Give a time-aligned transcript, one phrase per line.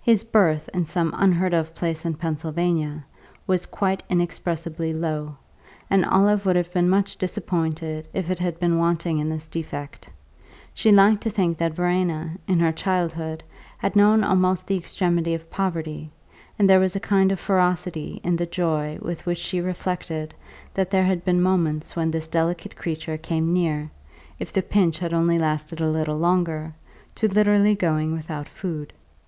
[0.00, 3.04] His birth, in some unheard of place in Pennsylvania,
[3.48, 5.34] was quite inexpressibly low,
[5.90, 10.08] and Olive would have been much disappointed if it had been wanting in this defect.
[10.72, 13.42] She liked to think that Verena, in her childhood,
[13.78, 16.12] had known almost the extremity of poverty,
[16.60, 20.32] and there was a kind of ferocity in the joy with which she reflected
[20.74, 23.90] that there had been moments when this delicate creature came near
[24.38, 26.72] (if the pinch had only lasted a little longer)
[27.16, 28.92] to literally going without food.